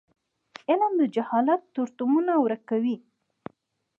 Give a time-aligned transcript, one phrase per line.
[0.69, 2.95] علم د جهالت تورتمونه ورکوي.